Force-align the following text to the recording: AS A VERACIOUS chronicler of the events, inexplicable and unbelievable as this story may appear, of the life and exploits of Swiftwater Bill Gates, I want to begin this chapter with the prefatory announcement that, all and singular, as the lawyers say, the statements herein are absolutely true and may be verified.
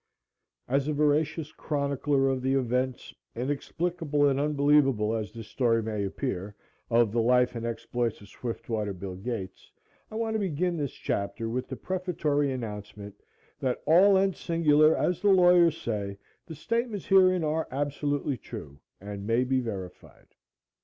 AS 0.67 0.87
A 0.87 0.93
VERACIOUS 0.93 1.51
chronicler 1.51 2.27
of 2.27 2.41
the 2.41 2.55
events, 2.55 3.13
inexplicable 3.35 4.27
and 4.27 4.39
unbelievable 4.39 5.13
as 5.13 5.31
this 5.31 5.47
story 5.47 5.83
may 5.83 6.03
appear, 6.03 6.55
of 6.89 7.11
the 7.11 7.21
life 7.21 7.55
and 7.55 7.67
exploits 7.67 8.19
of 8.19 8.27
Swiftwater 8.27 8.93
Bill 8.93 9.13
Gates, 9.15 9.71
I 10.09 10.15
want 10.15 10.33
to 10.33 10.39
begin 10.39 10.75
this 10.75 10.93
chapter 10.93 11.47
with 11.47 11.67
the 11.67 11.75
prefatory 11.75 12.51
announcement 12.51 13.13
that, 13.59 13.83
all 13.85 14.17
and 14.17 14.35
singular, 14.35 14.97
as 14.97 15.21
the 15.21 15.29
lawyers 15.29 15.77
say, 15.79 16.17
the 16.47 16.55
statements 16.55 17.05
herein 17.05 17.43
are 17.43 17.67
absolutely 17.69 18.37
true 18.37 18.79
and 18.99 19.27
may 19.27 19.43
be 19.43 19.59
verified. 19.59 20.29